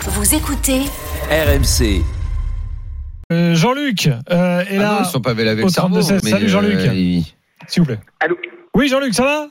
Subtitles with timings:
[0.00, 0.80] Vous écoutez
[1.30, 2.02] RMC.
[3.32, 4.88] Euh, Jean-Luc euh, est Ah là.
[4.92, 5.98] non, ils sont pas lavé au le cerveau.
[6.00, 6.20] 32-16.
[6.24, 6.74] mais, Salut, Jean-Luc.
[6.80, 7.24] euh, il-
[7.68, 7.98] S'il vous plaît.
[8.20, 8.36] Allô
[8.74, 9.46] Oui, Jean-Luc, ça va?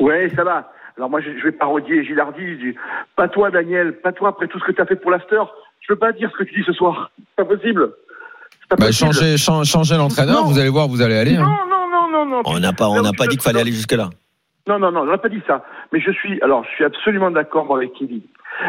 [0.00, 0.70] Ouais, ça va.
[0.96, 2.40] Alors moi, je, je vais parodier Gilardi.
[2.40, 2.74] Je dis,
[3.16, 5.42] pas toi, Daniel, pas toi, après tout ce que tu as fait pour l'after.
[5.80, 7.10] Je peux pas dire ce que tu dis ce soir.
[7.18, 7.90] C'est pas possible.
[8.60, 9.12] C'est pas Bah, possible.
[9.12, 10.50] changez, chan- changez l'entraîneur, Non.
[10.50, 11.36] vous allez voir, vous allez aller.
[11.36, 11.58] Non, hein.
[11.68, 12.42] non, non, non, non.
[12.46, 13.62] On n'a pas, on Non, n'a pas dit qu'il fallait non.
[13.62, 14.10] aller jusque-là.
[14.66, 15.64] Non, non, non, on n'a pas dit ça.
[15.92, 18.20] Mais je suis, alors, je suis absolument d'accord avec Kevin.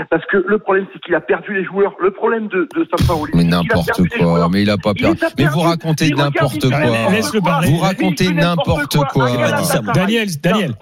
[0.09, 1.93] Parce que le problème, c'est qu'il a perdu les joueurs.
[1.99, 5.01] Le problème de, de Sampaoli, Mais a n'importe perdu quoi, mais il a pas Il
[5.01, 5.23] perdu.
[5.25, 7.61] a Mais vous racontez Il n'importe il quoi.
[7.65, 9.29] Vous Il racontez n'importe quoi.
[9.31, 9.91] Il a.
[9.93, 10.75] Daniel, Daniel.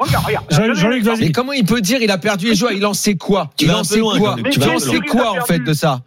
[0.49, 1.19] Jean-Luc, vas-y.
[1.25, 2.73] Mais comment il peut dire il a perdu les joueurs?
[2.73, 3.49] Il en sait quoi?
[3.57, 4.35] Tu Il en sait quoi?
[4.51, 5.99] Il en sait quoi en fait de ça?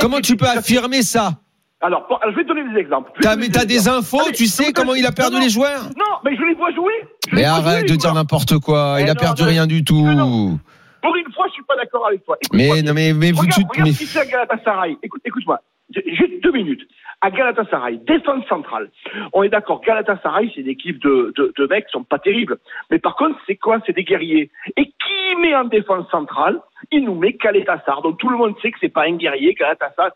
[0.00, 1.32] Comment tu peux affirmer ça?
[1.82, 3.10] Alors, pour- alors, je vais te donner des exemples.
[3.20, 3.98] T'as des exemples.
[3.98, 5.82] infos, Allez, tu sais comment il a perdu Non, les joueurs?
[5.96, 6.92] Non, mais je les vois jouer.
[7.30, 9.76] Je Mais arrête de dire n'importe quoi, il Eh a non, perdu mais- rien du
[9.76, 10.58] Mais tout.
[11.06, 12.36] Pour une fois, je suis pas d'accord avec toi.
[12.52, 12.82] Mais bien.
[12.82, 14.96] non mais mais vous Regarde, tu regarde mais- ce qu'il fait à Galatasaray.
[15.02, 15.60] Écoute, écoute-moi.
[15.94, 16.82] J'ai deux minutes.
[17.20, 18.90] À Galatasaray, défense centrale.
[19.32, 22.58] On est d'accord, Galatasaray, c'est une équipe de, de, de mecs qui sont pas terribles.
[22.90, 23.78] Mais par contre, c'est quoi?
[23.86, 24.50] C'est des guerriers.
[24.76, 26.60] Et qui met en défense centrale?
[26.92, 28.02] Il nous met Kaletassar.
[28.02, 29.54] Donc tout le monde sait que c'est pas un guerrier.
[29.54, 30.10] Kaletassar,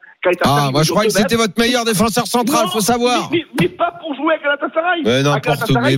[0.45, 3.29] Ah, moi je crois que c'était votre meilleur défenseur central, Non, faut savoir.
[3.33, 5.03] Mais, mais- mais pas pour jouer à Galatasaray.
[5.05, 5.97] Mais À n'importe Galatasaray,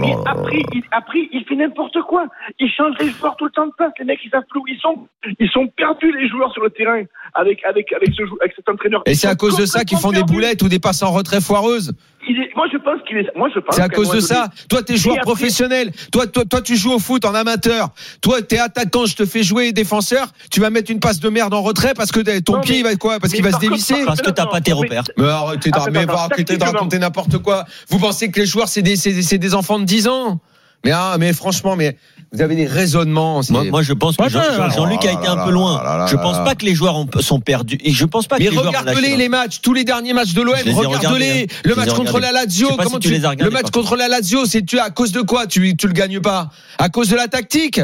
[0.00, 0.24] mais oh
[0.92, 2.26] après, il, fait n'importe quoi.
[2.58, 3.92] Il change les joueurs tout le temps de passe.
[3.98, 5.06] Les mecs, ils savent plus où ils sont.
[5.38, 7.02] Ils sont perdus, les joueurs, sur le terrain,
[7.34, 9.02] avec, avec, avec, ce, jou- avec cet entraîneur.
[9.06, 11.40] Et c'est à cause de ça qu'ils font des boulettes ou des passes en retrait
[11.40, 11.94] foireuses.
[12.28, 12.40] Perdus.
[12.40, 14.34] Il est- moi, je pense qu'il est, moi, je pense C'est à cause de ça.
[14.34, 15.92] donné- Toi, t'es joueur professionnel.
[16.12, 17.88] Toi, toi, toi, tu joues au foot en amateur.
[18.20, 19.06] Toi, t'es attaquant.
[19.06, 20.28] Je te fais jouer défenseur.
[20.50, 22.80] Tu vas mettre une passe de merde en retrait parce que ton Non, pied, mais-
[22.80, 23.18] il va quoi?
[23.20, 23.94] Parce qu'il va se dévisser.
[23.94, 25.04] par- Parce que t'as pas tes repères.
[25.16, 26.72] Mais arrêtez, de- mais attends, arrêtez de tactiquement.
[26.72, 27.64] raconter n'importe quoi.
[27.88, 30.40] Vous pensez que les joueurs, c'est des, c'est, c'est des enfants de 10 ans?
[30.84, 31.96] Mais, ah, mais franchement, mais
[32.32, 33.40] vous avez des raisonnements.
[33.50, 34.70] Moi, moi, je pense que Jean-.
[34.70, 36.06] Jean-Luc a été un peu loin.
[36.06, 37.78] Je pense pas que les joueurs ont- sont perdus.
[37.82, 40.54] Et je pense pas que mais regarde-les les matchs, tous les derniers matchs de l'OM,
[40.72, 41.42] regarde-les.
[41.44, 41.46] hein.
[41.64, 44.78] Le match contre la Lazio, comment si tu le match contre la Lazio, c'est tu
[44.78, 45.46] à cause de quoi?
[45.46, 46.50] Tu tu le gagnes pas?
[46.78, 47.80] À cause de la tactique.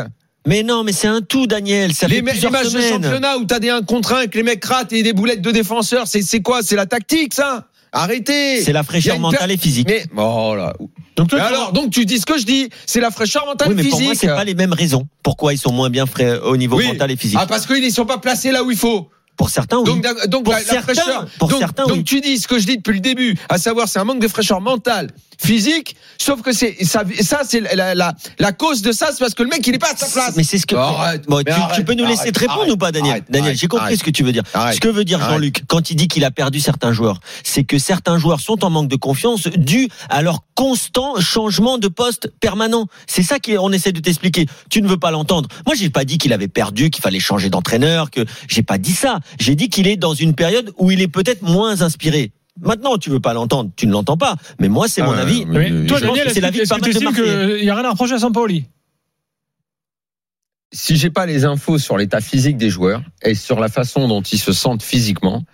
[0.47, 1.95] Mais non, mais c'est un tout, Daniel.
[1.95, 4.37] Ça les, fait les plusieurs matchs de championnat où t'as des 1 contre 1 que
[4.37, 6.61] les mecs ratent et des boulettes de défenseurs, c'est c'est quoi?
[6.63, 7.69] C'est la tactique ça?
[7.93, 8.61] Arrêtez.
[8.61, 9.89] C'est la fraîcheur mentale et physique.
[9.89, 10.75] Mais oh là.
[11.17, 13.47] Donc, toi, Mais tu- alors, donc tu dis ce que je dis, c'est la fraîcheur
[13.47, 13.99] mentale Oui, mais physique.
[13.99, 15.07] pour moi, c'est pas les mêmes raisons.
[15.23, 16.87] Pourquoi ils sont moins bien frais au niveau Oui.
[16.89, 19.09] mental et physique Ah parce qu'ils ne sont pas placés là où il faut.
[19.37, 19.85] Pour certains, oui.
[19.85, 21.27] Donc, donc Pour la, la certains, fraîcheur.
[21.39, 22.05] pour donc, certains, donc oui.
[22.05, 24.29] tu dis ce que je dis depuis le début, à savoir c'est un manque de
[24.29, 25.11] fraîcheur mentale,
[25.43, 25.97] physique.
[26.21, 29.43] Sauf que c'est ça, ça c'est la, la, la cause de ça, c'est parce que
[29.43, 30.35] le mec il est pas à sa place.
[30.37, 30.77] Mais c'est ce que.
[30.77, 33.23] Arrête, Bon, mais tu, arrête, tu peux nous laisser arrête, te répondre ou pas, Daniel
[33.29, 34.45] Daniel, j'ai compris ce que tu veux dire.
[34.73, 35.19] Ce que veut dire.
[35.19, 38.71] Jean-Luc quand il dit qu'il a perdu certains joueurs, c'est que certains joueurs sont en
[38.71, 42.87] manque de confiance dû à leur constant changement de poste permanent.
[43.09, 44.47] C'est ça qu'on essaie de t'expliquer.
[44.71, 45.49] Tu ne veux pas l'entendre.
[45.67, 48.93] Moi, j'ai pas dit qu'il avait perdu, qu'il fallait changer d'entraîneur, que j'ai pas dit
[48.93, 49.19] ça.
[49.39, 52.33] J'ai dit qu'il est dans une période où il est peut-être moins inspiré.
[52.61, 54.37] Maintenant, tu veux pas l'entendre, tu ne l'entends pas.
[54.61, 55.45] Mais moi, c'est Ah, mon avis.
[55.47, 56.99] mais- Mais toi, Daniel, c'est l'avis de pas mal de
[57.57, 58.67] qu'il n'y a rien à reprocher à Sampaoli?
[60.73, 64.23] Si j'ai pas les infos sur l'état physique des joueurs et sur la façon dont
[64.23, 65.45] ils se sentent physiquement,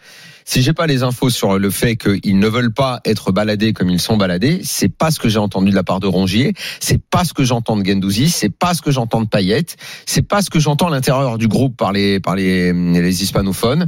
[0.50, 3.88] si j'ai pas les infos sur le fait qu'ils ne veulent pas être baladés comme
[3.88, 7.00] ils sont baladés, c'est pas ce que j'ai entendu de la part de Rongier, c'est
[7.00, 9.66] pas ce que j'entends de Gendouzi, c'est pas ce que j'entends de Payet,
[10.06, 13.87] c'est pas ce que j'entends à l'intérieur du groupe par les par les, les hispanophones.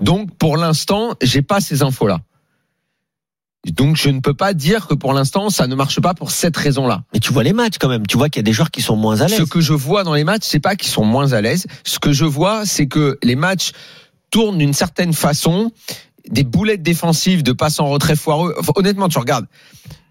[0.00, 2.20] Donc pour l'instant, j'ai pas ces infos là.
[3.66, 6.56] Donc je ne peux pas dire que pour l'instant ça ne marche pas pour cette
[6.56, 7.02] raison-là.
[7.12, 8.06] Mais tu vois les matchs quand même.
[8.06, 9.36] Tu vois qu'il y a des joueurs qui sont moins à l'aise.
[9.36, 11.66] Ce que je vois dans les matchs, c'est pas qu'ils sont moins à l'aise.
[11.84, 13.72] Ce que je vois, c'est que les matchs
[14.30, 15.72] tournent d'une certaine façon.
[16.28, 18.54] Des boulettes défensives de passes en retrait foireux.
[18.76, 19.46] Honnêtement, tu regardes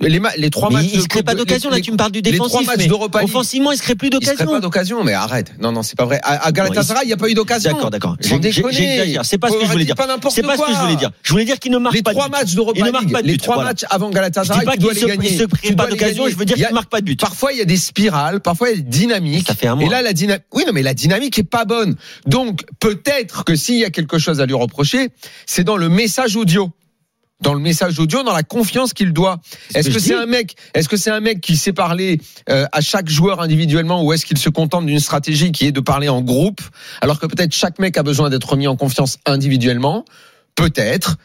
[0.08, 0.90] les, les trois Mais matchs.
[0.94, 1.70] il se crée pas d'occasion.
[1.70, 2.68] les- Là, tu me parles du les trois défensif.
[2.68, 4.52] matchs d'Europa offensivement, il se crée plus Il se crée d'occasion.
[4.54, 5.52] pas d'occasion, mais arrête.
[5.60, 6.20] Non, non, c'est pas vrai.
[6.24, 7.72] À, à Galatasaray, il n'y a pas eu d'occasion.
[7.74, 8.16] D'accord, d'accord.
[8.22, 9.26] J'exagère.
[9.26, 9.96] C'est pas ce que je voulais dire.
[9.96, 11.12] Pas n'importe C'est pas ce que je voulais dire.
[11.24, 12.32] Je voulais dire qu'il ne marque Les pas de trois but.
[12.32, 14.94] matchs d'Europa Il ne marque League, pas de les trois matchs avant Galatasaray, tu dois
[14.94, 15.30] les gagner.
[15.32, 16.28] il se crée pas les d'occasion.
[16.28, 17.20] Je veux dire qu'il ne marque pas de but.
[17.20, 19.48] Parfois, il y a des spirales, parfois, il y a des dynamiques.
[19.48, 19.86] Ça fait un mois.
[19.86, 21.96] Et là, la dynamique, oui, non, mais la dynamique est pas bonne.
[22.26, 25.10] Donc, peut-être que s'il y a quelque chose à lui reprocher,
[25.46, 26.72] c'est dans le message audio.
[27.42, 29.40] Dans le message audio, dans la confiance qu'il doit.
[29.74, 32.20] Est-ce que c'est un mec, est-ce que c'est un mec qui sait parler
[32.50, 35.80] euh, à chaque joueur individuellement ou est-ce qu'il se contente d'une stratégie qui est de
[35.80, 36.62] parler en groupe
[37.02, 40.06] alors que peut-être chaque mec a besoin d'être remis en confiance individuellement?
[40.56, 41.16] Peut-être.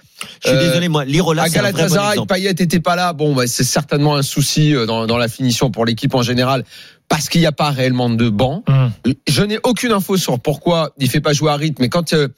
[0.43, 2.27] Je suis Euh, désolé, moi, Lirola, c'est un vrai bon.
[2.27, 3.13] Payet était pas là.
[3.13, 6.65] Bon, bah, c'est certainement un souci euh, dans, dans la finition pour l'équipe en général
[7.09, 8.63] parce qu'il n'y a pas réellement de banc.
[8.69, 8.93] Hum.
[9.29, 12.29] Je n'ai aucune info sur pourquoi il fait pas jouer Harit, mais quand euh,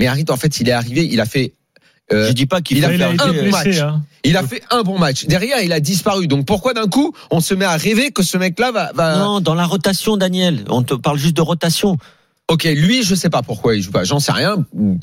[0.00, 1.52] mais Harit en fait il est arrivé, il a fait
[2.12, 3.50] euh, Je dis pas qu'il il a Il fait a un bon blessé.
[3.50, 3.78] match.
[3.80, 4.02] hein.
[4.24, 5.26] il a fait un bon match.
[5.26, 6.26] Derrière, il a disparu.
[6.26, 9.16] Donc pourquoi d'un coup on se met à rêver que ce mec-là va, va...
[9.18, 10.64] Non, dans la rotation, Daniel.
[10.68, 11.96] On te parle juste de rotation.
[12.48, 14.02] Ok, lui, je sais pas pourquoi il joue pas.
[14.02, 14.56] J'en sais rien.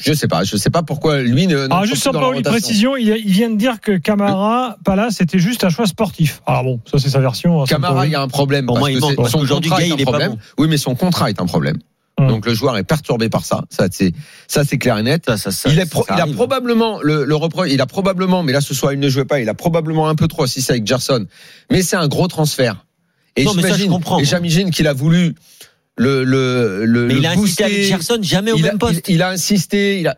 [0.04, 0.44] Je sais pas.
[0.44, 1.56] Je sais pas pourquoi lui ne.
[1.56, 5.40] Alors joue juste la Paoli, précision, il, il vient de dire que Camara, Palace, c'était
[5.40, 6.42] juste un choix sportif.
[6.46, 7.62] Alors bon, ça c'est sa version.
[7.62, 8.66] hein, Camara, il y a un problème.
[8.66, 10.02] Pour parce moi, il que manque, c'est- parce son qu'aujourd'hui, contrat Gay, est un il
[10.02, 10.32] est pas problème.
[10.32, 10.38] bon.
[10.58, 11.78] Oui, mais son contrat est un problème.
[12.20, 12.28] Hum.
[12.30, 13.64] Donc le joueur est perturbé par ça.
[13.70, 14.12] Ça, c'est
[14.48, 15.24] ça, c'est clair et net.
[15.28, 17.86] Ça, ça, ça, il, est pro- ça il a probablement le, le reproche, il a
[17.86, 20.44] probablement, mais là ce soir il ne jouait pas, il a probablement un peu trop
[20.44, 21.28] assisté avec Gerson.
[21.70, 22.86] Mais c'est un gros transfert.
[23.36, 24.30] Et Non, mais ça, je j'imagine, comprends, et moi.
[24.38, 25.36] j'imagine qu'il a voulu
[25.96, 27.06] le le le.
[27.06, 27.64] Mais le il a insisté booster.
[27.66, 29.08] avec Gerson, jamais au il a, même poste.
[29.10, 30.00] il- il a insisté.
[30.00, 30.18] Il a.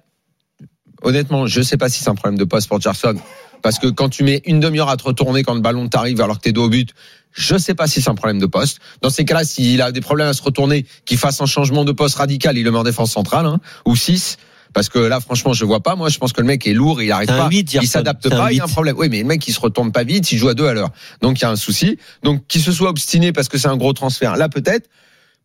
[1.02, 3.16] Honnêtement, je sais pas si c'est un problème de poste pour Gerson,
[3.62, 6.38] parce que quand tu mets une demi-heure à te retourner quand le ballon t'arrive alors
[6.38, 6.94] que t'es dos au but,
[7.32, 8.80] je sais pas si c'est un problème de poste.
[9.02, 11.92] Dans ces cas-là, s'il a des problèmes à se retourner, qu'il fasse un changement de
[11.92, 14.38] poste radical, il le met en défense centrale hein, ou 6
[14.74, 15.96] Parce que là, franchement, je vois pas.
[15.96, 18.58] Moi, je pense que le mec est lourd, il arrive pas, il s'adapte pas, il
[18.58, 18.96] y a un problème.
[18.98, 20.90] Oui, mais le mec, il se retourne pas vite, il joue à deux à l'heure.
[21.22, 21.98] Donc, il y a un souci.
[22.24, 24.90] Donc, qu'il se soit obstiné parce que c'est un gros transfert, là, peut-être.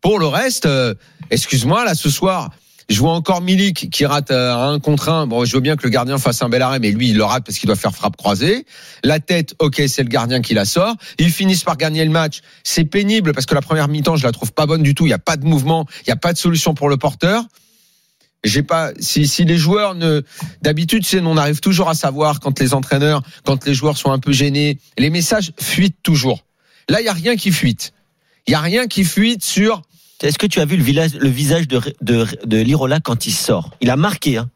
[0.01, 0.93] Pour le reste, euh,
[1.31, 2.51] excuse-moi, là, ce soir,
[2.87, 5.25] je vois encore Milik qui rate euh, un contre un.
[5.25, 7.23] Bon, je veux bien que le gardien fasse un bel arrêt, mais lui, il le
[7.23, 8.65] rate parce qu'il doit faire frappe croisée.
[9.03, 10.95] La tête, ok, c'est le gardien qui la sort.
[11.17, 12.41] Ils finissent par gagner le match.
[12.63, 15.07] C'est pénible parce que la première mi-temps, je la trouve pas bonne du tout.
[15.07, 17.45] Il y a pas de mouvement, il y a pas de solution pour le porteur.
[18.43, 18.91] J'ai pas.
[18.99, 20.21] Si, si les joueurs ne,
[20.61, 24.19] d'habitude, c'est on arrive toujours à savoir quand les entraîneurs, quand les joueurs sont un
[24.19, 26.45] peu gênés, les messages fuitent toujours.
[26.87, 27.93] Là, il y a rien qui fuite.
[28.47, 29.81] Il y a rien qui fuite sur.
[30.21, 33.71] Est-ce que tu as vu le, visage de, de, de Lirola quand il sort?
[33.81, 34.49] Il a marqué, hein.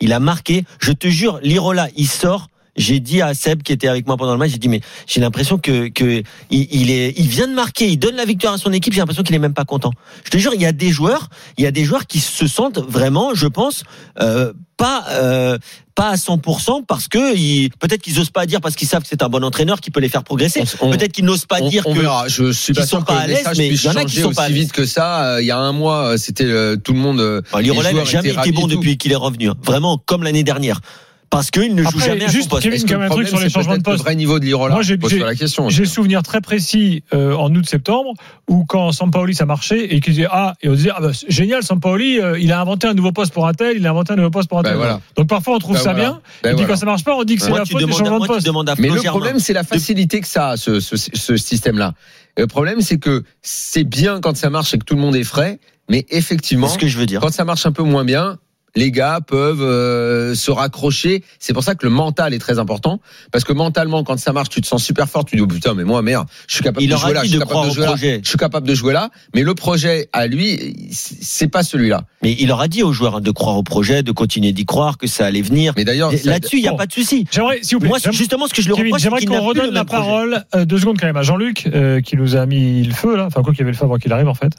[0.00, 0.64] Il a marqué.
[0.78, 2.48] Je te jure, Lirola, il sort.
[2.76, 5.20] J'ai dit à Seb qui était avec moi pendant le match, j'ai dit mais j'ai
[5.20, 8.58] l'impression que que il, il est, il vient de marquer, il donne la victoire à
[8.58, 8.92] son équipe.
[8.92, 9.92] J'ai l'impression qu'il est même pas content.
[10.24, 11.28] Je te jure, il y a des joueurs,
[11.58, 13.82] il y a des joueurs qui se sentent vraiment, je pense,
[14.20, 15.56] euh, pas euh,
[15.94, 19.08] pas à 100% parce que ils- peut-être qu'ils osent pas dire parce qu'ils savent que
[19.08, 20.62] c'est un bon entraîneur qui peut les faire progresser.
[20.82, 22.28] On- Peut-être qu'ils n'osent pas on, dire on que verra.
[22.28, 24.04] Je suis pas qu'ils sûr sont que pas à l'aise, mais il y en a
[24.04, 25.24] qui sont aussi vite que ça.
[25.36, 27.42] Euh, Il y a un mois, euh, c'était euh, tout le monde.
[27.46, 29.48] Enfin, Lirola les n'a jamais été bon depuis qu'il est revenu.
[29.48, 29.54] hein.
[29.64, 30.80] Vraiment, comme l'année dernière.
[31.28, 32.62] Parce qu'il ne joue Après, jamais à juste son poste.
[32.62, 33.86] Kevin, Est-ce que quand même le un truc problème, sur les c'est changements de peut-être
[33.88, 34.04] le poste.
[34.04, 35.68] vrai niveau de l'Irola Moi, j'ai- j'ai- la question.
[35.68, 38.12] J'ai souvenir très précis euh, en août-septembre
[38.48, 41.30] où quand Sampaoli ça marchait et qu'il disait ah et on disait ah bah, c'est
[41.30, 44.12] génial Sampaoli euh, il a inventé un nouveau poste pour un tel il a inventé
[44.12, 45.00] un nouveau poste pour un Ben tel voilà.
[45.16, 46.08] donc parfois on trouve Ben ça voilà.
[46.10, 46.68] bien Ben et puis voilà.
[46.74, 48.48] quand ça marche pas on dit que c'est Moi, la faute des changements de poste
[48.78, 51.94] Mais le problème, c'est la facilité que ça a, ce, ce, ce système-là.
[52.38, 55.24] Le problème, c'est que c'est bien quand ça marche et que tout le monde est
[55.24, 55.58] frais,
[55.88, 57.20] mais effectivement, C'est ce que je veux dire.
[57.20, 58.38] quand ça marche un peu moins bien,
[58.76, 61.24] les gars peuvent euh, se raccrocher.
[61.40, 63.00] C'est pour ça que le mental est très important.
[63.32, 65.24] Parce que mentalement, quand ça marche, tu te sens super fort.
[65.24, 67.28] Tu dis, oh putain, mais moi, merde, je suis capable Il de jouer là, je
[67.28, 67.86] suis de capable jouer là.
[67.88, 68.20] projet.
[68.22, 69.10] Je suis capable de jouer là.
[69.34, 72.02] Mais le projet, à lui, c'est pas celui-là.
[72.22, 74.66] Mais il leur a dit aux joueurs hein, de croire au projet, de continuer d'y
[74.66, 75.72] croire, que ça allait venir.
[75.76, 76.76] Mais d'ailleurs, Là-dessus, il n'y a Bon.
[76.76, 77.26] pas de souci.
[77.32, 79.84] j'aimerais s'il vous plaît Moi, justement, ce que je le reproche, j'aimerais qu'on redonne la
[79.86, 83.16] parole euh, deux secondes quand même à Jean-Luc euh, qui nous a mis le feu
[83.16, 84.52] là enfin quoi qu'il y avait le feu avant qu'il arrive en fait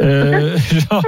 [0.00, 0.56] euh,
[0.90, 1.02] Jean-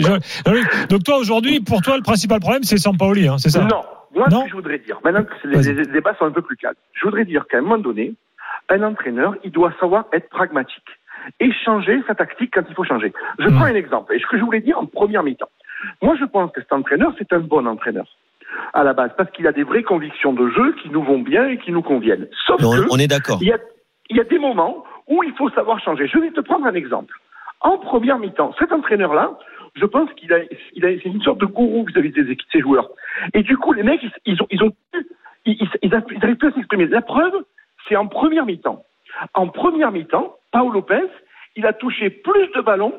[0.00, 3.60] Jean- Jean-Luc, donc toi aujourd'hui pour toi le principal problème c'est Sampaoli hein, c'est ça
[3.62, 3.82] Non.
[4.14, 6.56] Moi, Non ce que je voudrais dire, maintenant que les, débats sont un peu plus
[6.56, 8.14] calmes, je voudrais dire qu'à un moment donné,
[8.70, 10.88] un entraîneur, il doit savoir être pragmatique
[11.38, 13.12] et changer sa tactique quand il faut changer.
[13.38, 13.54] Je Mhm.
[13.56, 15.50] prends un exemple, et ce que je voulais dire en première mi-temps.
[16.00, 18.06] Moi, je pense que cet entraîneur, c'est un bon entraîneur
[18.72, 21.48] à la base, parce qu'il a des vraies convictions de jeu qui nous vont bien
[21.48, 22.26] et qui nous conviennent.
[22.46, 23.38] Sauf on, que on est d'accord.
[23.42, 23.48] il
[24.16, 26.06] y a des moments où il faut savoir changer.
[26.08, 27.12] Je vais te prendre un exemple.
[27.60, 29.32] En première mi-temps, cet entraîneur-là,
[29.76, 30.38] je pense qu'il a,
[30.74, 32.88] il a, c'est une sorte de gourou vis-à-vis des équipes, ses joueurs.
[33.34, 34.72] Et du coup, les mecs, ils, ont, ils ont,
[35.44, 36.86] ils, ils, plus à s'exprimer.
[36.86, 37.44] La preuve,
[37.88, 38.82] c'est en première mi-temps.
[39.34, 41.08] En première mi-temps, Paolo Lopez,
[41.56, 42.94] il a touché plus de ballons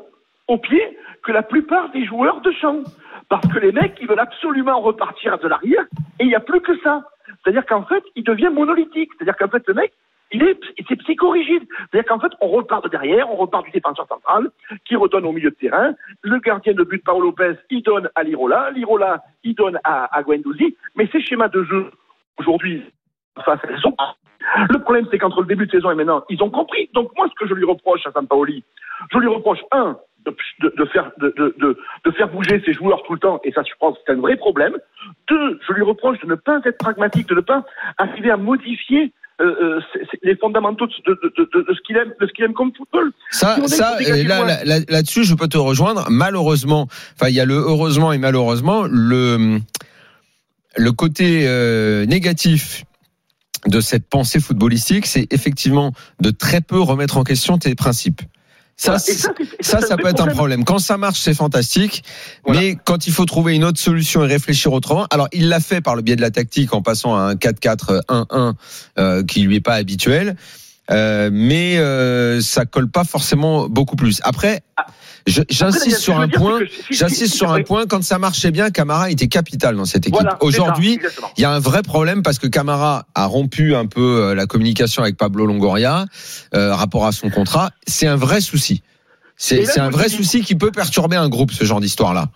[0.47, 2.83] au pied que la plupart des joueurs de champ.
[3.29, 5.85] Parce que les mecs, ils veulent absolument repartir de l'arrière
[6.19, 7.03] et il n'y a plus que ça.
[7.43, 9.09] C'est-à-dire qu'en fait, il devient monolithique.
[9.17, 9.91] C'est-à-dire qu'en fait, le mec,
[10.31, 11.63] c'est psychorigide.
[11.91, 14.49] C'est-à-dire qu'en fait, on repart de derrière, on repart du défenseur central,
[14.85, 15.93] qui redonne au milieu de terrain.
[16.21, 18.71] Le gardien de but, Paolo Lopez, il donne à Lirola.
[18.71, 20.75] Lirola, il donne à, à Guendouzi.
[20.95, 21.91] Mais ces schémas de jeu,
[22.37, 22.83] aujourd'hui,
[23.45, 23.95] face à sont
[24.69, 26.89] Le problème, c'est qu'entre le début de saison et maintenant, ils ont compris.
[26.93, 28.63] Donc, moi, ce que je lui reproche à Sampaoli,
[29.11, 33.13] je lui reproche, un, de, de, de faire de, de, faire bouger ses joueurs tout
[33.13, 34.75] le temps, et ça, je pense, c'est un vrai problème.
[35.29, 37.65] Deux, je lui reproche de ne pas être pragmatique, de ne pas
[37.97, 39.79] arriver à modifier euh, euh,
[40.23, 43.11] les fondamentaux de, de, de, de, ce qu'il aime, de ce qu'il aime comme football.
[43.29, 44.45] Ça, Si ça, euh, là, points.
[44.47, 46.07] là, là- là-dessus, je peux te rejoindre.
[46.09, 49.59] Malheureusement, enfin, il y a le heureusement et malheureusement le
[50.75, 52.83] le côté euh, négatif
[53.65, 55.91] de cette pensée footballistique, c'est effectivement
[56.21, 58.21] de très peu remettre en question tes principes.
[58.79, 60.63] Ça, ça, peut être un problème.
[60.63, 62.03] Quand ça marche, c'est fantastique.
[62.45, 62.61] Voilà.
[62.61, 65.81] Mais quand il faut trouver une autre solution et réfléchir autrement, alors il l'a fait
[65.81, 68.53] par le biais de la tactique en passant à un 4-4-1-1
[68.99, 70.35] euh, qui lui est pas habituel.
[70.89, 74.21] Euh, mais euh, ça colle pas forcément beaucoup plus.
[74.23, 74.93] Après, Après,
[75.49, 76.59] j'insiste sur un point.
[76.89, 77.85] si- J'insiste si- sur un point.
[77.87, 80.13] Quand ça marchait bien, Camara était capital dans cette équipe.
[80.21, 80.99] Voilà, Aujourd'hui,
[81.37, 84.45] il y a un vrai problème parce que Camara a rompu un peu euh, la
[84.45, 86.05] communication avec Pablo Longoria
[86.55, 87.71] euh, rapport à son contrat.
[87.85, 88.81] C'est un vrai souci.
[89.35, 92.29] C'est un vrai souci qui peut perturber un groupe, ce genre d'histoire-là.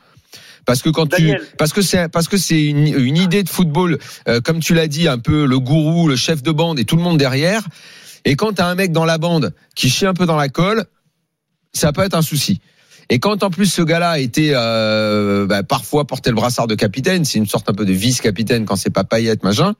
[0.65, 1.39] Parce que quand Daniel.
[1.39, 4.75] tu, parce que c'est, parce que c'est une, une idée de football, euh, comme tu
[4.75, 7.63] l'as dit, un peu le gourou, le chef de bande et tout le monde derrière.
[8.25, 10.85] Et quand t'as un mec dans la bande qui chie un peu dans la colle,
[11.73, 12.61] ça peut être un souci.
[13.09, 17.25] Et quand en plus ce gars-là était euh, bah, parfois porté le brassard de capitaine,
[17.25, 19.73] c'est une sorte un peu de vice-capitaine quand c'est pas paillette machin,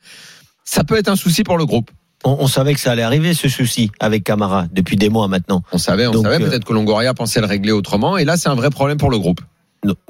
[0.65, 1.91] ça peut être un souci pour le groupe.
[2.24, 5.63] On, on savait que ça allait arriver ce souci avec Camara depuis des mois maintenant.
[5.71, 8.38] On savait, on Donc, savait euh, peut-être que Longoria pensait le régler autrement, et là
[8.38, 9.41] c'est un vrai problème pour le groupe.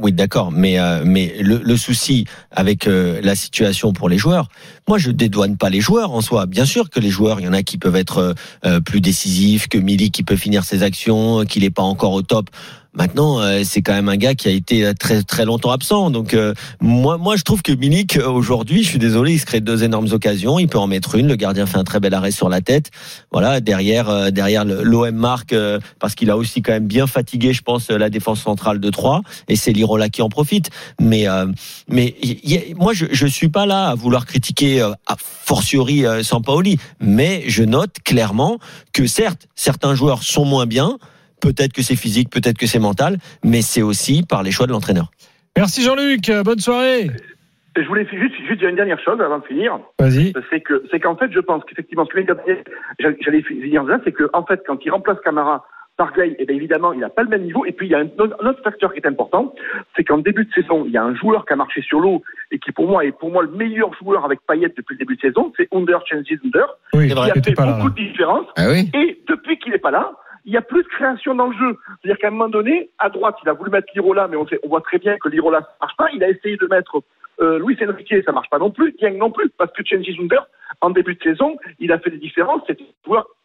[0.01, 4.49] Oui, d'accord, mais euh, mais le, le souci avec euh, la situation pour les joueurs,
[4.85, 6.45] moi je dédouane pas les joueurs en soi.
[6.45, 8.33] Bien sûr que les joueurs, il y en a qui peuvent être euh,
[8.65, 12.21] euh, plus décisifs, que Milik qui peut finir ses actions, qu'il n'est pas encore au
[12.21, 12.49] top.
[12.93, 16.09] Maintenant, euh, c'est quand même un gars qui a été très très longtemps absent.
[16.09, 19.45] Donc euh, moi moi je trouve que Milik euh, aujourd'hui, je suis désolé, il se
[19.45, 21.27] crée deux énormes occasions, il peut en mettre une.
[21.27, 22.91] Le gardien fait un très bel arrêt sur la tête.
[23.31, 27.53] Voilà, derrière euh, derrière l'OM marque euh, parce qu'il a aussi quand même bien fatigué,
[27.53, 30.69] je pense, la défense centrale de 3 et c'est Lirola qui en profite.
[30.99, 31.45] Mais euh,
[31.87, 36.05] mais y- y- moi je je suis pas là à vouloir critiquer euh, a fortiori
[36.05, 38.59] euh, Sampaoli, mais je note clairement
[38.91, 40.97] que certes certains joueurs sont moins bien,
[41.41, 44.71] peut-être que c'est physique, peut-être que c'est mental, mais c'est aussi par les choix de
[44.71, 45.11] l'entraîneur.
[45.57, 47.09] Merci Jean-Luc, euh, bonne soirée.
[47.77, 49.79] Et je voulais juste, juste dire une dernière chose avant de finir.
[49.99, 50.33] Vas-y.
[50.49, 52.63] c'est que c'est qu'en fait, je pense qu'effectivement, ce que Gabriel,
[52.99, 55.65] j'allais finir là, c'est que en fait, quand il remplace Camara
[55.97, 57.65] par Gay, eh bien évidemment, il n'a pas le même niveau.
[57.65, 59.53] Et puis il y a un autre, un autre facteur qui est important,
[59.95, 62.23] c'est qu'en début de saison, il y a un joueur qui a marché sur l'eau
[62.51, 65.15] et qui pour moi est pour moi le meilleur joueur avec Payet depuis le début
[65.15, 67.73] de saison, c'est Under Chances Under, Oui, qui a fait là.
[67.73, 68.47] beaucoup de différence.
[68.57, 68.89] Ah oui.
[68.93, 70.11] Et depuis qu'il n'est pas là,
[70.45, 71.77] il y a plus de création dans le jeu.
[72.01, 74.59] C'est-à-dire qu'à un moment donné, à droite, il a voulu mettre Lirola, mais on, sait,
[74.63, 76.07] on voit très bien que Lirola ça marche pas.
[76.13, 77.01] Il a essayé de mettre
[77.41, 78.93] euh, Luis Enrique, ça marche pas non plus.
[78.93, 80.41] Dieng non plus, parce que Chenji Zunder,
[80.81, 82.61] en début de saison, il a fait des différences.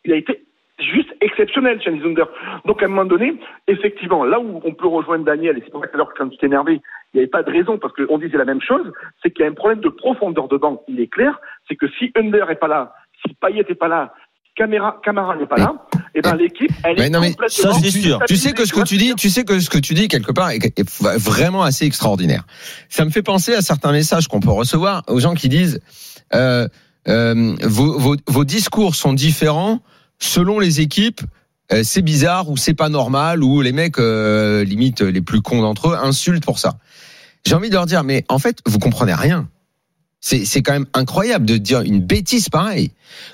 [0.05, 0.43] Il a été
[0.79, 2.25] juste exceptionnel, Chenji Zunder.
[2.65, 5.81] Donc à un moment donné, effectivement, là où on peut rejoindre Daniel, et c'est pour
[5.81, 6.81] ça que quand tu t'es énervé,
[7.15, 9.49] il n'y avait pas de raison, parce qu'on disait la même chose, c'est qu'il y
[9.49, 10.83] a un problème de profondeur de banc.
[10.89, 14.13] Il est clair, c'est que si Under est pas là, si Payet est pas là,
[14.57, 15.75] Camara n'est pas là,
[16.17, 18.21] et ben l'équipe, elle Mais est non, mais complètement ça, c'est sûr.
[18.27, 20.33] Tu sais que ce que tu dis, tu sais que ce que tu dis quelque
[20.33, 22.47] part est est vraiment assez extraordinaire.
[22.89, 25.81] Ça me fait penser à certains messages qu'on peut recevoir aux gens qui disent
[26.35, 26.69] euh,
[27.09, 29.81] euh, vos, vos, vos discours sont différents
[30.19, 31.21] selon les équipes.
[31.73, 35.63] euh, c'est bizarre ou c'est pas normal ou les mecs euh, limite les plus cons
[35.63, 36.79] d'entre eux insultent pour ça.
[37.47, 39.49] J'ai envie de leur dire mais en fait vous comprenez rien.
[40.21, 42.91] C'est c'est quand même incroyable de dire une bêtise pareille.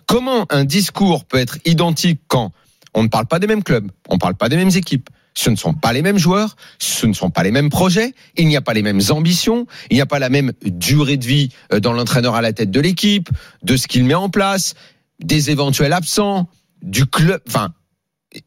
[0.06, 2.52] Comment un discours peut être identique quand
[2.94, 5.08] on ne parle pas des mêmes clubs, on ne parle pas des mêmes équipes.
[5.34, 8.48] Ce ne sont pas les mêmes joueurs, ce ne sont pas les mêmes projets, il
[8.48, 11.48] n'y a pas les mêmes ambitions, il n'y a pas la même durée de vie
[11.72, 13.30] euh, dans l'entraîneur à la tête de l'équipe,
[13.62, 14.74] de ce qu'il met en place,
[15.20, 16.50] des éventuels absents,
[16.82, 17.40] du club.
[17.48, 17.72] Enfin,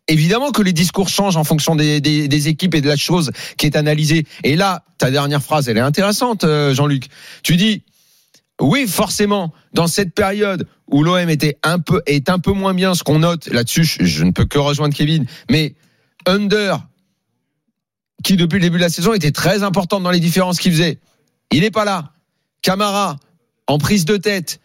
[0.08, 3.66] évidemment que les discours changent en fonction des, des- équipes et de la chose qui
[3.66, 4.28] est analysée.
[4.44, 7.06] Et là, ta dernière phrase, elle est intéressante, euh, Jean-Luc.
[7.42, 7.82] Tu dis,
[8.62, 12.94] oui, forcément, dans cette période où l'OM était un peu est un peu moins bien,
[12.94, 15.76] ce qu'on note là-dessus, je, ne peux que rejoindre Kevin, mais
[16.26, 16.88] Under,
[18.24, 21.00] qui depuis le début de la saison était très importante dans les différences qu'il faisait,
[21.52, 22.14] il n'est pas là.
[22.62, 23.18] Camara,
[23.68, 24.60] en prise de tête,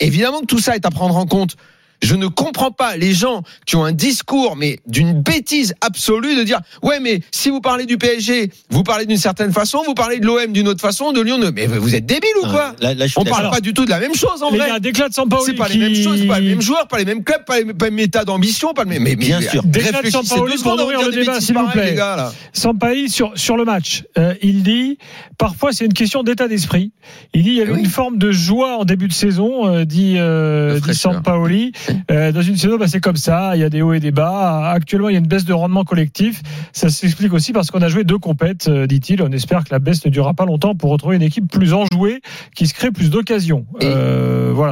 [0.00, 1.56] évidemment que tout ça est à prendre en compte.
[2.02, 6.42] Je ne comprends pas les gens qui ont un discours, mais d'une bêtise absolue, de
[6.44, 10.20] dire ouais, mais si vous parlez du PSG, vous parlez d'une certaine façon, vous parlez
[10.20, 11.50] de l'OM d'une autre façon, de Lyon, de...
[11.50, 13.98] mais vous êtes débile ou quoi Là, là, On parle pas du tout de la
[13.98, 14.68] même chose en vrai.
[14.68, 15.78] gars, déclat de Sampaoli C'est pas qui...
[15.78, 18.24] les mêmes choses, pas les mêmes joueurs, pas les mêmes clubs, pas les mêmes, états
[18.24, 19.02] d'ambition, pas le même.
[19.02, 19.62] Mais, mais- Bien sûr.
[19.64, 21.94] Déclare réfléchissez Sampaoli deux pour de nourrir le débat, s'il vous plaît.
[21.94, 22.32] gars.
[22.52, 24.98] Sampaoli sur sur le match, euh, il dit
[25.36, 26.92] parfois c'est une question d'état d'esprit.
[27.34, 27.80] Il dit il y avait Oui.
[27.80, 30.94] une forme de joie en début de saison, euh, dit, euh, De dit.
[30.94, 31.72] Sampaoli,
[32.10, 33.56] Euh, dans une saison, bah, c'est comme ça.
[33.56, 34.70] Il y a des hauts et des bas.
[34.70, 36.42] Actuellement, il y a une baisse de rendement collectif.
[36.72, 39.22] Ça s'explique aussi parce qu'on a joué deux compètes, euh, dit-il.
[39.22, 42.20] On espère que la baisse ne durera pas longtemps pour retrouver une équipe plus enjouée,
[42.54, 43.66] qui se crée plus d'occasions.
[43.82, 44.66] Euh, voilà.